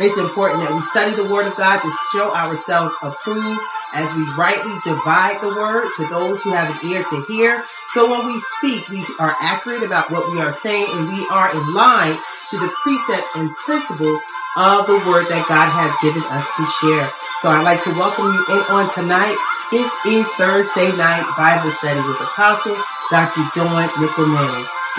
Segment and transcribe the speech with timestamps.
[0.00, 3.58] it's important that we study the word of God to show ourselves approved
[3.94, 7.64] as we rightly divide the word to those who have an ear to hear.
[7.90, 11.50] So when we speak, we are accurate about what we are saying and we are
[11.50, 12.14] in line
[12.50, 14.22] to the precepts and principles
[14.54, 17.10] of the word that God has given us to share.
[17.42, 19.34] So I'd like to welcome you in on tonight.
[19.74, 22.78] This is Thursday night Bible study with Apostle
[23.10, 23.42] Dr.
[23.50, 24.30] Dawn Nickel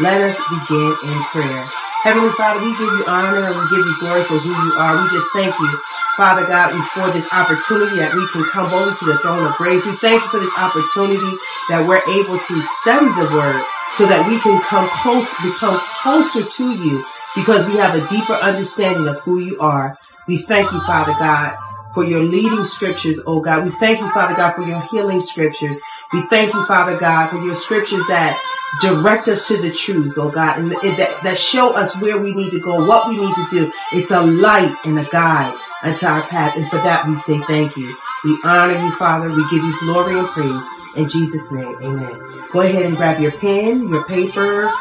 [0.04, 1.79] Let us begin in prayer.
[2.04, 5.04] Heavenly Father, we give you honor and we give you glory for who you are.
[5.04, 5.81] We just thank you,
[6.16, 9.85] Father God, for this opportunity that we can come boldly to the throne of grace.
[9.85, 11.35] We thank you for this opportunity
[11.67, 13.59] that we're able to study the word
[13.99, 17.03] so that we can come close, become closer to you
[17.35, 19.97] because we have a deeper understanding of who you are.
[20.25, 21.58] We thank you, Father God,
[21.94, 23.66] for your leading scriptures, oh God.
[23.66, 25.81] We thank you, Father God, for your healing scriptures.
[26.12, 28.41] We thank you, Father God, for your scriptures that
[28.81, 32.50] direct us to the truth, oh God, and that, that show us where we need
[32.52, 33.72] to go, what we need to do.
[33.91, 36.58] It's a light and a guide unto our path.
[36.58, 37.95] And for that, we say thank you.
[38.23, 39.30] We honor you, Father.
[39.30, 40.64] We give you glory and praise.
[40.98, 42.48] In Jesus' name, amen.
[42.52, 44.72] Go ahead and grab your pen, your paper.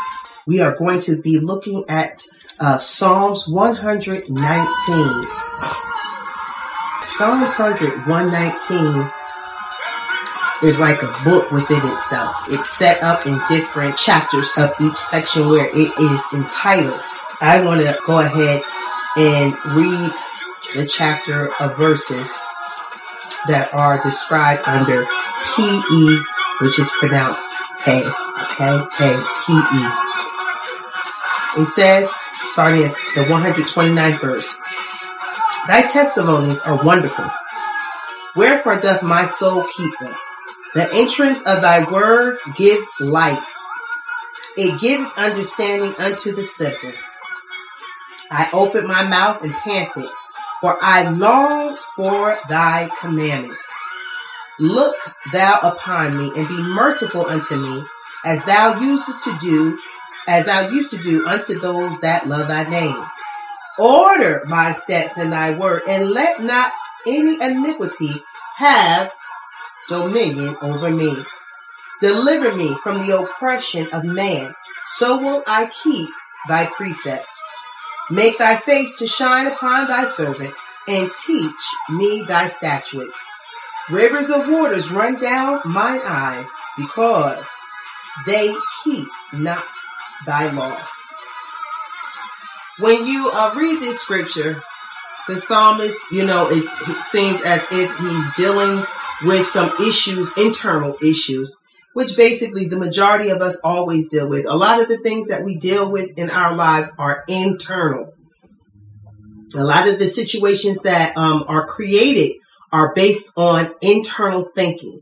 [0.46, 2.26] We are going to be looking at
[2.58, 4.32] uh, Psalms 119.
[7.02, 9.12] Psalms 119
[10.62, 12.34] is like a book within itself.
[12.48, 17.00] It's set up in different chapters of each section where it is entitled.
[17.40, 18.62] I want to go ahead
[19.16, 20.12] and read
[20.74, 22.32] the chapter of verses
[23.46, 25.04] that are described under
[25.56, 26.18] PE,
[26.60, 27.44] which is pronounced
[27.84, 28.04] pay.
[28.04, 29.84] Okay, pay, PE.
[31.62, 32.10] It says,
[32.46, 34.60] starting at the 129th verse,
[35.66, 37.30] Thy testimonies are wonderful.
[38.34, 40.14] Wherefore doth my soul keep them?
[40.74, 43.42] The entrance of thy words give light.
[44.56, 46.92] It giveth understanding unto the simple.
[48.30, 50.10] I opened my mouth and panted,
[50.60, 53.62] for I longed for thy commandments.
[54.58, 54.96] Look
[55.32, 57.84] thou upon me and be merciful unto me,
[58.24, 59.78] as thou usest to do,
[60.26, 63.06] as thou used to do unto those that love thy name.
[63.78, 66.72] Order my steps in thy word, and let not
[67.06, 68.12] any iniquity
[68.56, 69.12] have
[69.88, 71.24] dominion over me.
[72.00, 74.54] Deliver me from the oppression of man,
[74.86, 76.10] so will I keep
[76.48, 77.54] thy precepts.
[78.10, 80.54] Make thy face to shine upon thy servant,
[80.86, 81.52] and teach
[81.90, 83.26] me thy statutes.
[83.90, 87.48] Rivers of waters run down mine eyes, because
[88.26, 89.64] they keep not
[90.24, 90.78] thy law.
[92.78, 94.62] When you uh, read this scripture,
[95.26, 96.62] the psalmist, you know, it
[97.02, 98.86] seems as if he's dealing
[99.22, 101.56] with some issues, internal issues,
[101.94, 104.46] which basically the majority of us always deal with.
[104.46, 108.12] A lot of the things that we deal with in our lives are internal.
[109.56, 112.36] A lot of the situations that um, are created
[112.72, 115.00] are based on internal thinking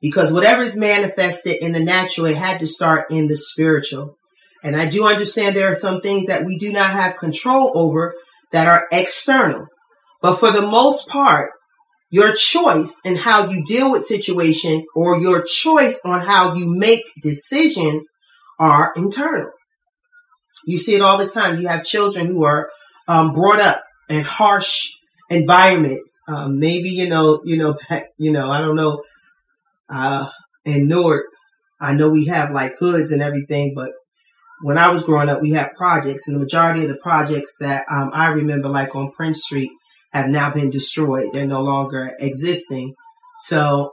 [0.00, 4.16] because whatever is manifested in the natural, it had to start in the spiritual.
[4.62, 8.14] And I do understand there are some things that we do not have control over
[8.52, 9.66] that are external.
[10.22, 11.50] But for the most part,
[12.14, 17.02] your choice in how you deal with situations or your choice on how you make
[17.20, 18.08] decisions
[18.60, 19.50] are internal.
[20.64, 21.60] You see it all the time.
[21.60, 22.70] You have children who are
[23.08, 24.92] um, brought up in harsh
[25.28, 26.22] environments.
[26.28, 27.76] Um, maybe you know, you know,
[28.16, 28.48] you know.
[28.48, 29.02] I don't know.
[29.90, 30.30] Uh,
[30.64, 31.24] in Newark,
[31.80, 33.90] I know we have like hoods and everything, but
[34.62, 37.84] when I was growing up, we had projects, and the majority of the projects that
[37.90, 39.72] um, I remember, like on Prince Street,
[40.14, 41.32] have now been destroyed.
[41.32, 42.94] They're no longer existing.
[43.40, 43.92] So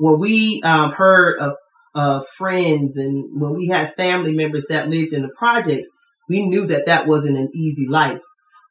[0.00, 1.54] when we um, heard of,
[1.94, 5.88] of friends and when we had family members that lived in the projects,
[6.28, 8.20] we knew that that wasn't an easy life.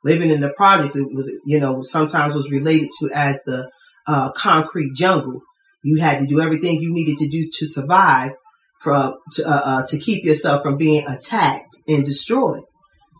[0.03, 3.69] Living in the projects, it was, you know, sometimes was related to as the
[4.06, 5.41] uh, concrete jungle.
[5.83, 8.33] You had to do everything you needed to do to survive,
[8.81, 12.63] from to, uh, uh, to keep yourself from being attacked and destroyed.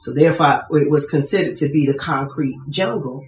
[0.02, 3.26] So therefore, it was considered to be the concrete jungle.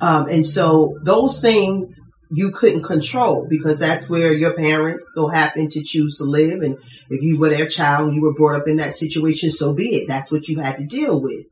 [0.00, 5.72] Um, and so those things you couldn't control because that's where your parents so happened
[5.72, 6.62] to choose to live.
[6.62, 9.74] And if you were their child and you were brought up in that situation, so
[9.74, 10.08] be it.
[10.08, 11.44] That's what you had to deal with.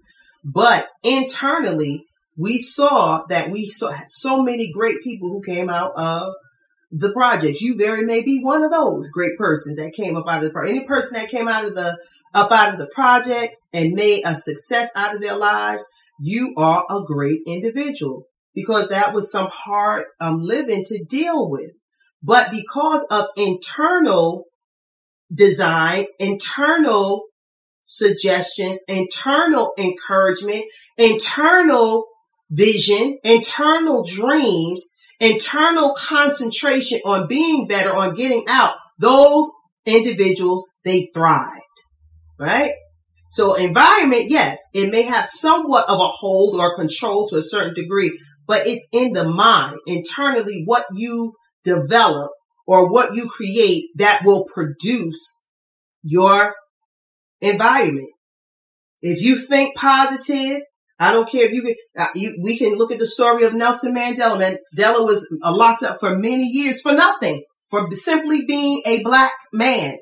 [0.45, 2.05] But internally,
[2.37, 6.33] we saw that we saw so many great people who came out of
[6.93, 7.61] the projects.
[7.61, 10.61] You very may be one of those great persons that came up out of the.
[10.61, 11.99] Any person that came out of the
[12.35, 15.85] up out of the projects and made a success out of their lives,
[16.21, 18.28] you are a great individual
[18.59, 21.71] because that was some hard um, living to deal with.
[22.25, 24.47] But because of internal
[25.33, 27.23] design, internal
[27.85, 30.65] suggestions, internal encouragement,
[30.97, 32.05] internal
[32.51, 34.85] vision, internal dreams,
[35.21, 39.49] internal concentration on being better, on getting out, those
[39.87, 41.61] individuals, they thrived,
[42.41, 42.73] right?
[43.31, 47.75] So environment, yes, it may have somewhat of a hold or control to a certain
[47.75, 52.31] degree, but it's in the mind, internally, what you develop
[52.67, 55.45] or what you create that will produce
[56.03, 56.55] your
[57.41, 58.09] environment.
[59.03, 60.63] If you think positive,
[60.99, 63.55] I don't care if you can, uh, you, we can look at the story of
[63.55, 64.41] Nelson Mandela.
[64.41, 69.97] Mandela was locked up for many years for nothing, for simply being a black man.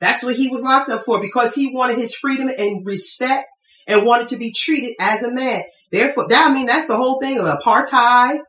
[0.00, 3.46] That's what he was locked up for because he wanted his freedom and respect
[3.86, 5.62] and wanted to be treated as a man.
[5.92, 8.40] Therefore, that, I mean, that's the whole thing of apartheid,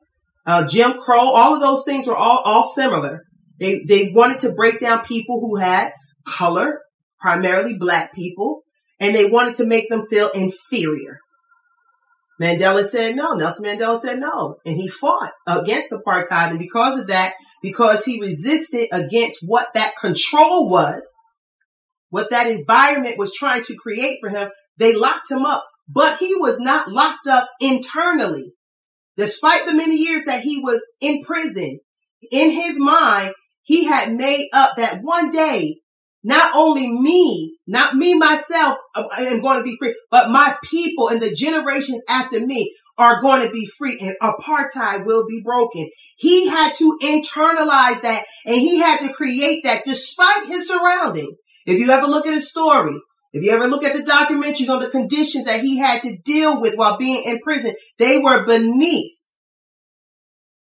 [0.45, 3.21] uh, Jim Crow, all of those things were all, all similar.
[3.59, 5.91] They, they wanted to break down people who had
[6.25, 6.79] color,
[7.19, 8.63] primarily black people,
[8.99, 11.19] and they wanted to make them feel inferior.
[12.41, 13.33] Mandela said no.
[13.33, 14.57] Nelson Mandela said no.
[14.65, 16.49] And he fought against apartheid.
[16.49, 21.07] And because of that, because he resisted against what that control was,
[22.09, 25.63] what that environment was trying to create for him, they locked him up.
[25.93, 28.53] But he was not locked up internally.
[29.17, 31.79] Despite the many years that he was in prison,
[32.31, 33.33] in his mind,
[33.63, 35.75] he had made up that one day
[36.23, 41.09] not only me, not me myself I am going to be free, but my people
[41.09, 45.89] and the generations after me are going to be free and apartheid will be broken.
[46.17, 51.41] He had to internalize that and he had to create that despite his surroundings.
[51.65, 52.93] If you ever look at his story,
[53.33, 56.61] if you ever look at the documentaries on the conditions that he had to deal
[56.61, 59.15] with while being in prison, they were beneath,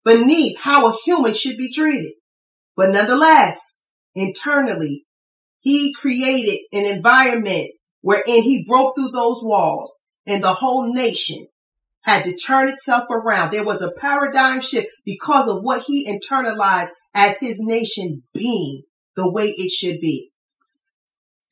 [0.03, 2.13] beneath how a human should be treated.
[2.75, 3.83] But nonetheless,
[4.15, 5.05] internally,
[5.59, 7.69] he created an environment
[8.01, 11.47] wherein he broke through those walls and the whole nation
[12.01, 13.51] had to turn itself around.
[13.51, 18.83] There was a paradigm shift because of what he internalized as his nation being
[19.15, 20.31] the way it should be.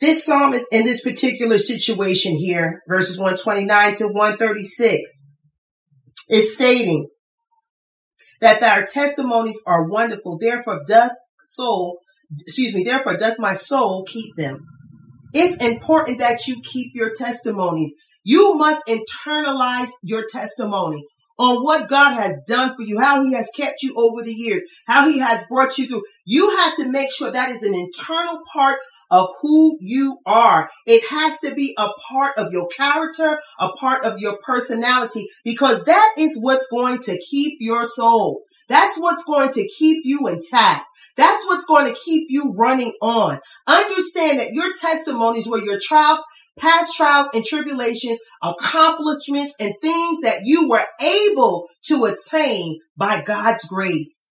[0.04, 5.28] This psalmist in this particular situation here, verses 129 to 136,
[6.30, 7.08] is stating
[8.42, 10.38] that our testimonies are wonderful.
[10.42, 12.02] Therefore doth soul
[12.34, 14.60] excuse me, therefore doth my soul keep them.
[15.34, 17.96] It's important that you keep your testimonies.
[18.26, 21.06] You must internalize your testimony
[21.40, 24.64] on what God has done for you, how he has kept you over the years,
[24.86, 26.04] how he has brought you through.
[26.26, 28.80] You have to make sure that is an internal part
[29.14, 30.70] of who you are.
[30.88, 35.86] It has to be a part of your character, a part of your personality, because
[35.86, 38.42] that is what's going to keep your soul.
[38.70, 40.86] That's what's going to keep you intact.
[41.16, 43.40] That's what's going to keep you running on.
[43.68, 46.24] Understand that your testimonies were your trials,
[46.58, 53.64] past trials and tribulations, accomplishments and things that you were able to attain by God's
[53.66, 54.23] grace.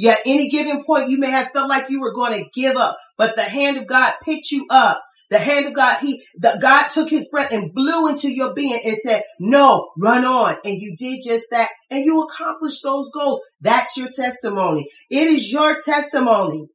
[0.00, 2.96] Yet any given point, you may have felt like you were going to give up,
[3.18, 6.88] but the hand of God picked you up the hand of God, he, the, God
[6.88, 10.56] took his breath and blew into your being and said, no, run on.
[10.64, 13.40] And you did just that and you accomplished those goals.
[13.60, 14.88] That's your testimony.
[15.08, 16.66] It is your testimony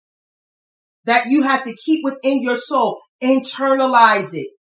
[1.04, 3.02] that you have to keep within your soul.
[3.22, 4.52] Internalize it.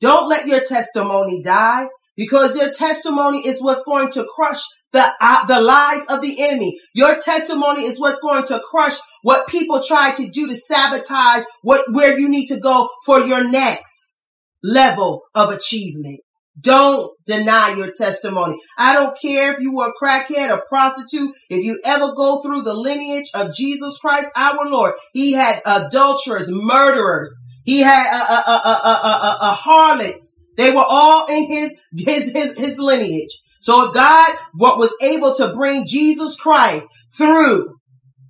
[0.00, 4.62] Don't let your testimony die because your testimony is what's going to crush
[4.92, 6.78] the, uh, the lies of the enemy.
[6.94, 11.84] Your testimony is what's going to crush what people try to do to sabotage what,
[11.92, 14.20] where you need to go for your next
[14.62, 16.20] level of achievement.
[16.60, 18.56] Don't deny your testimony.
[18.76, 22.62] I don't care if you were a crackhead, a prostitute, if you ever go through
[22.62, 24.92] the lineage of Jesus Christ, our Lord.
[25.14, 27.32] He had adulterers, murderers.
[27.64, 30.40] He had a, a, a, a, harlots.
[30.56, 33.40] They were all in his, his, his, his lineage.
[33.62, 37.76] So God what was able to bring Jesus Christ through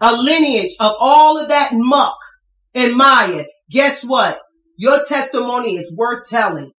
[0.00, 2.16] a lineage of all of that muck
[2.74, 4.38] and Maya, guess what?
[4.76, 6.72] Your testimony is worth telling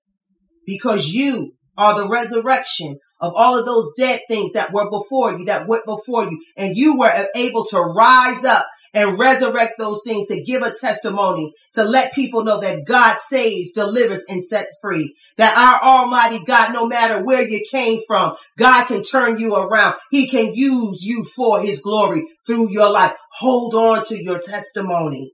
[0.68, 5.46] because you are the resurrection of all of those dead things that were before you,
[5.46, 10.28] that went before you, and you were able to rise up and resurrect those things
[10.28, 15.16] to give a testimony, to let people know that God saves, delivers, and sets free.
[15.38, 19.96] That our Almighty God, no matter where you came from, God can turn you around.
[20.12, 23.16] He can use you for His glory through your life.
[23.40, 25.32] Hold on to your testimony.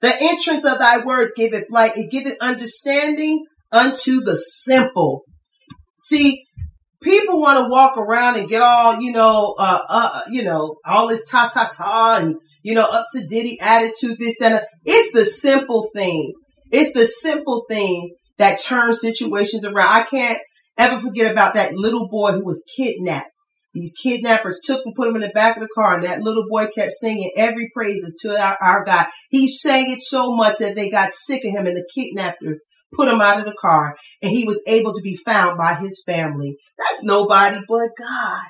[0.00, 5.22] The entrance of thy words giveth light, it giveth understanding unto the simple.
[5.96, 6.44] See,
[7.02, 11.08] people want to walk around and get all, you know, uh, uh, you know, all
[11.08, 13.28] this ta ta ta and, you know, upset
[13.60, 14.60] attitude, this and.
[14.84, 16.34] It's the simple things.
[16.70, 19.88] It's the simple things that turn situations around.
[19.88, 20.38] I can't,
[20.78, 23.30] ever forget about that little boy who was kidnapped.
[23.74, 26.46] These kidnappers took and put him in the back of the car, and that little
[26.48, 29.06] boy kept singing every praises to our, our God.
[29.30, 32.62] He sang it so much that they got sick of him, and the kidnappers
[32.94, 36.02] put him out of the car, and he was able to be found by his
[36.04, 36.56] family.
[36.78, 38.42] That's nobody but God.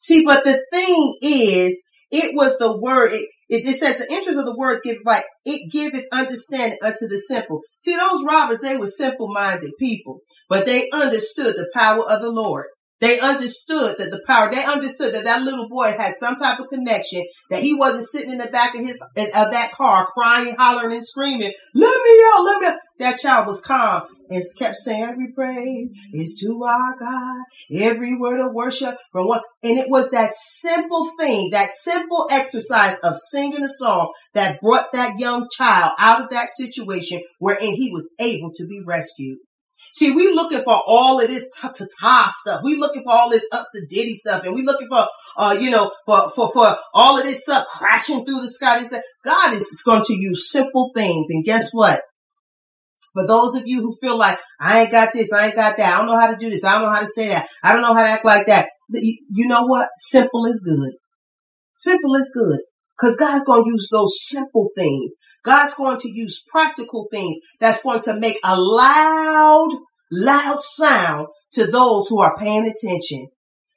[0.00, 3.12] See, but the thing is, it was the word.
[3.12, 7.06] It, it, it, says the interest of the words give like it giveth understanding unto
[7.08, 7.60] the simple.
[7.78, 12.30] See, those robbers, they were simple minded people, but they understood the power of the
[12.30, 12.66] Lord.
[13.00, 16.68] They understood that the power, they understood that that little boy had some type of
[16.68, 20.94] connection, that he wasn't sitting in the back of his, of that car crying, hollering
[20.94, 22.78] and screaming, let me out, let me out.
[22.98, 28.40] That child was calm and kept saying, every praise is to our God, every word
[28.40, 29.42] of worship from one.
[29.62, 34.92] And it was that simple thing, that simple exercise of singing a song that brought
[34.92, 39.38] that young child out of that situation wherein he was able to be rescued.
[39.96, 42.60] See, we looking for all of this ta ta stuff.
[42.62, 45.06] We looking for all this ups and ditty stuff, and we looking for,
[45.38, 48.78] uh, you know, for for for all of this stuff crashing through the sky.
[48.78, 52.02] They say God is going to use simple things, and guess what?
[53.14, 55.94] For those of you who feel like I ain't got this, I ain't got that,
[55.94, 57.72] I don't know how to do this, I don't know how to say that, I
[57.72, 58.68] don't know how to act like that.
[58.90, 59.88] You know what?
[59.96, 60.92] Simple is good.
[61.78, 62.60] Simple is good.
[63.00, 65.14] Cause God's going to use those simple things.
[65.46, 69.70] God's going to use practical things that's going to make a loud,
[70.10, 73.28] loud sound to those who are paying attention.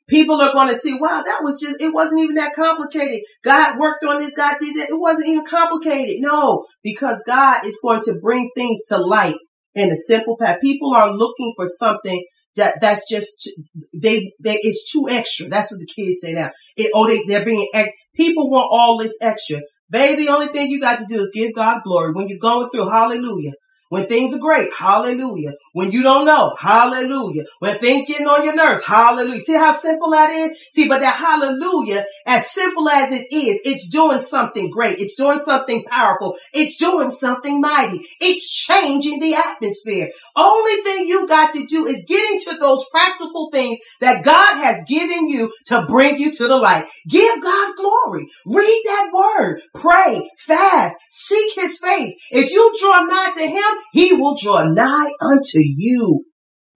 [0.07, 3.21] People are going to see, wow, that was just, it wasn't even that complicated.
[3.43, 4.35] God worked on this.
[4.35, 4.89] God did that.
[4.89, 6.15] It wasn't even complicated.
[6.19, 9.35] No, because God is going to bring things to light
[9.75, 10.61] in a simple path.
[10.61, 12.23] People are looking for something
[12.55, 13.49] that that's just
[13.93, 15.47] they they it's too extra.
[15.47, 16.49] That's what the kids say now.
[16.75, 17.69] It, oh, they they're being
[18.15, 19.61] people want all this extra.
[19.89, 22.89] Baby, only thing you got to do is give God glory when you're going through.
[22.89, 23.53] Hallelujah.
[23.89, 25.53] When things are great, hallelujah.
[25.73, 27.45] When you don't know, hallelujah.
[27.57, 29.39] When things getting on your nerves, hallelujah.
[29.41, 30.67] See how simple that is?
[30.69, 34.99] See, but that hallelujah, as simple as it is, it's doing something great.
[34.99, 36.37] It's doing something powerful.
[36.53, 38.05] It's doing something mighty.
[38.21, 40.09] It's changing the atmosphere.
[40.35, 44.85] Only thing you got to do is get into those practical things that God has
[44.85, 46.85] given you to bring you to the light.
[47.07, 48.27] Give God glory.
[48.45, 49.61] Read that word.
[49.73, 50.29] Pray.
[50.37, 50.95] Fast.
[51.09, 52.15] Seek his face.
[52.31, 56.25] If you draw nigh to him, he will draw nigh unto you.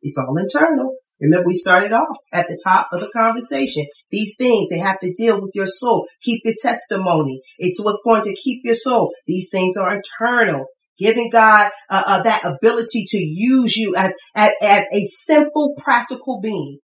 [0.02, 0.96] It's all internal.
[1.22, 3.86] Remember, we started off at the top of the conversation.
[4.12, 6.08] These things, they have to deal with your soul.
[6.22, 7.40] Keep your testimony.
[7.58, 9.14] It's what's going to keep your soul.
[9.26, 10.66] These things are internal.
[11.00, 16.40] Giving God uh, uh, that ability to use you as, as, as a simple, practical
[16.40, 16.80] being.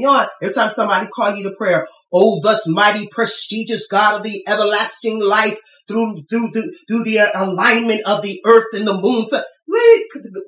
[0.00, 0.26] You know?
[0.42, 5.22] Every time somebody call you to prayer, oh, thus mighty, prestigious God of the everlasting
[5.22, 9.26] life through, through, through, through the alignment of the earth and the moon.
[9.26, 9.42] So,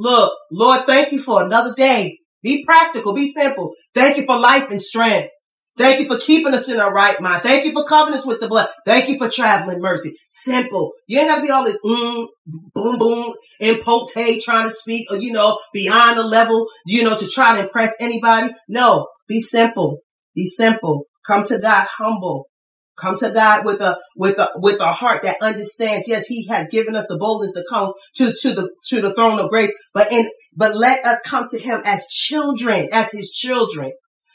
[0.01, 2.19] look, Lord, thank you for another day.
[2.43, 3.73] Be practical, be simple.
[3.95, 5.31] Thank you for life and strength.
[5.79, 7.43] Thank you for keeping us in our right mind.
[7.43, 8.69] Thank you for covering us with the blood.
[8.85, 10.15] Thank you for traveling mercy.
[10.29, 10.93] Simple.
[11.07, 15.33] You ain't gotta be all this mm, boom, boom, impote trying to speak or, you
[15.33, 18.53] know, beyond the level, you know, to try to impress anybody.
[18.69, 20.01] No, be simple.
[20.35, 21.07] Be simple.
[21.27, 22.49] Come to God humble.
[22.97, 26.07] Come to God with a with a with a heart that understands.
[26.07, 29.41] Yes, He has given us the boldness to come to to the to the throne
[29.41, 29.73] of grace.
[29.95, 33.93] But in but let us come to Him as children, as His children,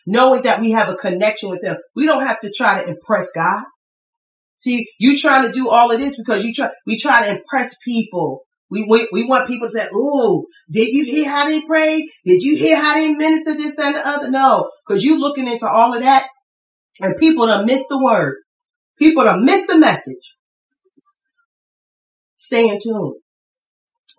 [0.08, 1.78] knowing that we have a connection with Him.
[1.96, 3.64] We don't have to try to impress God.
[4.58, 6.70] See, you trying to do all of this because you try.
[6.88, 8.47] We try to impress people.
[8.70, 12.10] We, we, we want people to say, "Oh, did you hear how they prayed?
[12.26, 15.68] Did you hear how they minister this and the other?" No, because you looking into
[15.68, 16.26] all of that,
[17.02, 18.36] and people don't miss the word.
[18.98, 20.36] People to miss the message.
[22.36, 23.20] Stay in tune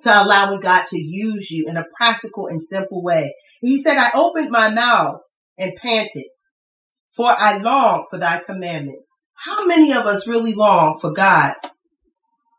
[0.03, 3.35] to allowing God to use you in a practical and simple way.
[3.61, 5.21] He said, I opened my mouth
[5.59, 6.27] and panted,
[7.15, 9.11] for I long for thy commandments.
[9.45, 11.55] How many of us really long for God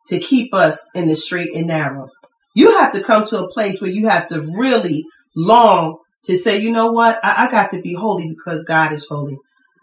[0.08, 2.10] to keep us in the straight and narrow?
[2.56, 6.60] You have to come to a place where you have to really long to say,
[6.60, 7.20] you know what?
[7.24, 9.38] I, I got to be holy because God is holy.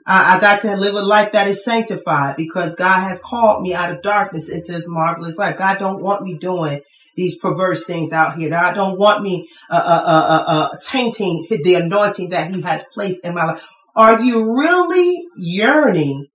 [0.07, 3.75] I, I got to live a life that is sanctified because God has called me
[3.75, 5.57] out of darkness into His marvelous light.
[5.57, 6.81] God don't want me doing
[7.17, 8.51] these perverse things out here.
[8.51, 12.87] God don't want me uh, uh, uh, uh, uh tainting the anointing that He has
[12.93, 13.67] placed in my life.
[13.97, 16.27] Are you really yearning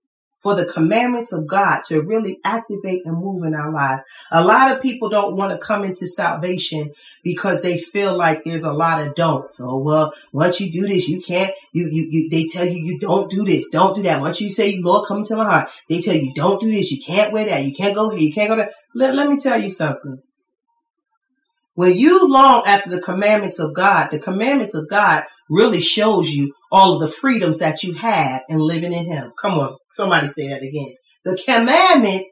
[0.42, 4.04] for the commandments of God to really activate and move in our lives.
[4.30, 8.64] A lot of people don't want to come into salvation because they feel like there's
[8.64, 9.58] a lot of don'ts.
[9.58, 12.98] So, well, once you do this, you can't, you, you, you, they tell you, you
[12.98, 14.20] don't do this, don't do that.
[14.20, 17.02] Once you say, Lord, come into my heart, they tell you, don't do this, you
[17.02, 18.70] can't wear that, you can't go here, you can't go there.
[18.94, 20.20] Let, let me tell you something.
[21.74, 26.54] When you long after the commandments of God, the commandments of God really shows you
[26.70, 29.32] all of the freedoms that you have in living in him.
[29.40, 29.76] Come on.
[29.92, 30.94] Somebody say that again.
[31.24, 32.28] The commandments,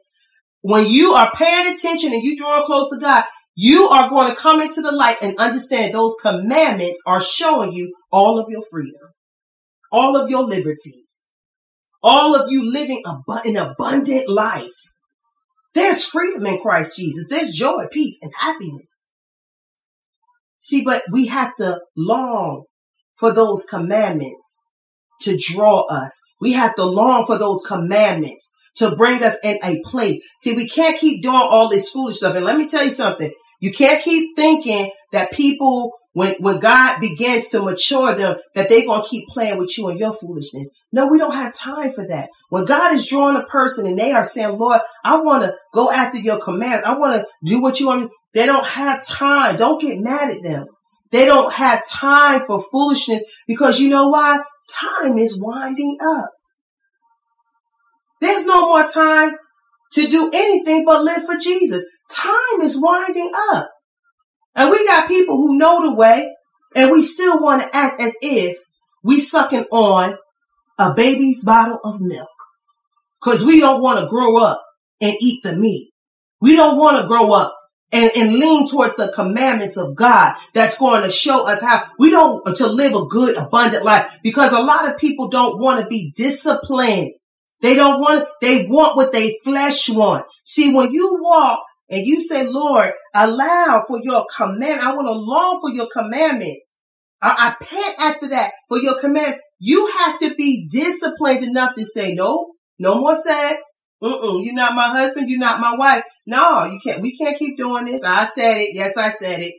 [0.61, 3.23] when you are paying attention and you draw close to God,
[3.55, 7.93] you are going to come into the light and understand those commandments are showing you
[8.11, 9.11] all of your freedom,
[9.91, 11.25] all of your liberties,
[12.01, 13.03] all of you living
[13.45, 14.69] an abundant life.
[15.73, 17.27] There's freedom in Christ Jesus.
[17.29, 19.05] There's joy, peace, and happiness.
[20.59, 22.65] See, but we have to long
[23.21, 24.65] for those commandments
[25.21, 26.19] to draw us.
[26.41, 30.27] We have to long for those commandments to bring us in a place.
[30.39, 32.35] See, we can't keep doing all this foolish stuff.
[32.35, 33.31] And let me tell you something.
[33.59, 38.87] You can't keep thinking that people, when, when God begins to mature them, that they're
[38.87, 40.73] going to keep playing with you and your foolishness.
[40.91, 42.29] No, we don't have time for that.
[42.49, 45.91] When God is drawing a person and they are saying, Lord, I want to go
[45.91, 46.85] after your command.
[46.85, 48.11] I want to do what you want.
[48.33, 49.57] They don't have time.
[49.57, 50.65] Don't get mad at them.
[51.11, 54.41] They don't have time for foolishness because you know why?
[54.69, 56.31] Time is winding up.
[58.21, 59.35] There's no more time
[59.93, 61.85] to do anything but live for Jesus.
[62.09, 63.69] Time is winding up.
[64.55, 66.33] And we got people who know the way
[66.75, 68.57] and we still want to act as if
[69.03, 70.17] we sucking on
[70.77, 72.29] a baby's bottle of milk.
[73.21, 74.63] Cause we don't want to grow up
[75.01, 75.91] and eat the meat.
[76.39, 77.55] We don't want to grow up
[77.91, 82.09] and, and lean towards the commandments of God that's going to show us how we
[82.09, 85.81] don't uh, to live a good, abundant life because a lot of people don't want
[85.81, 87.13] to be disciplined.
[87.61, 90.25] They don't want, they want what they flesh want.
[90.45, 95.11] See, when you walk and you say, Lord, allow for your command, I want to
[95.11, 96.75] long for your commandments.
[97.21, 99.35] I, I pant after that for your command.
[99.59, 103.81] You have to be disciplined enough to say, no, no more sex.
[104.01, 105.29] Mm-mm, you're not my husband.
[105.29, 106.03] You're not my wife.
[106.25, 107.01] No, you can't.
[107.01, 108.03] We can't keep doing this.
[108.03, 108.73] I said it.
[108.73, 109.53] Yes, I said it.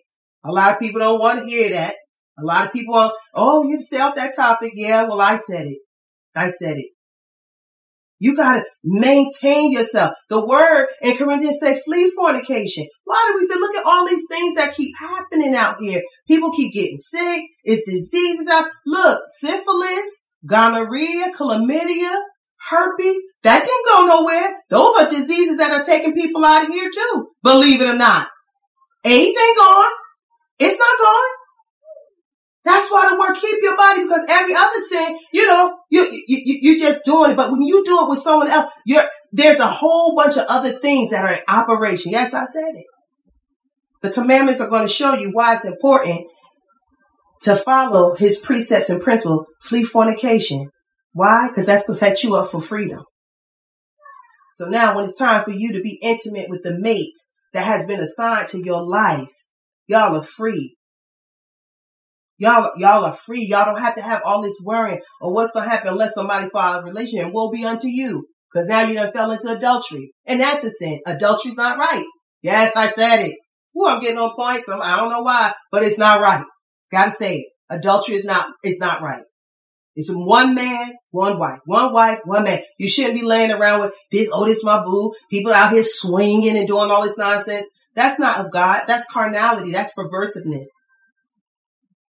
[0.45, 1.95] A lot of people don't want to hear that.
[2.39, 4.73] A lot of people are, oh, you've said that topic.
[4.75, 5.79] Yeah, well, I said it.
[6.35, 6.91] I said it.
[8.19, 10.15] You gotta maintain yourself.
[10.31, 12.87] The word in Corinthians say flee fornication.
[13.05, 16.01] Why do we say, look at all these things that keep happening out here?
[16.29, 17.43] People keep getting sick.
[17.65, 18.67] It's diseases out.
[18.87, 22.17] Look, syphilis, gonorrhea, chlamydia,
[22.71, 24.63] herpes, that didn't go nowhere.
[24.71, 28.29] Those are diseases that are taking people out of here too, believe it or not.
[29.05, 29.93] AIDS ain't gone.
[30.59, 31.31] It's not gone.
[32.65, 36.59] That's why the word keep your body because every other sin, you know, you, you,
[36.61, 37.37] you, are just doing it.
[37.37, 39.03] But when you do it with someone else, you're,
[39.33, 42.13] there's a whole bunch of other things that are in operation.
[42.13, 42.87] Yes, I said it.
[44.03, 46.27] The commandments are going to show you why it's important
[47.43, 49.49] to follow his precepts and principles.
[49.63, 50.71] Flee fornication.
[51.13, 51.49] Why?
[51.49, 53.03] Because that's going to set you up for freedom.
[54.53, 57.17] So now when it's time for you to be intimate with the mate
[57.55, 59.29] that has been assigned to your life,
[59.87, 60.77] y'all are free.
[62.37, 63.47] Y'all, y'all are free.
[63.49, 66.51] Y'all don't have to have all this worrying or what's going to happen unless somebody
[66.51, 68.27] files a relation and will be unto you.
[68.55, 70.13] Cause now you done fell into adultery.
[70.27, 71.01] And that's a sin.
[71.07, 72.05] Adultery's not right.
[72.43, 73.35] Yes, I said it.
[73.77, 74.69] Ooh, I'm getting on points.
[74.69, 76.45] I don't know why, but it's not right.
[76.91, 77.47] Gotta say it.
[77.71, 79.23] Adultery is not, it's not right.
[79.95, 82.63] It's one man, one wife, one wife, one man.
[82.79, 85.13] You shouldn't be laying around with this, oh, this my boo.
[85.31, 87.67] People out here swinging and doing all this nonsense.
[87.95, 88.85] That's not of God.
[88.87, 89.71] That's carnality.
[89.71, 90.69] That's perversiveness.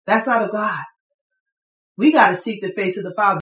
[0.08, 0.84] That's not of God.
[1.98, 3.42] We got to seek the face of the Father.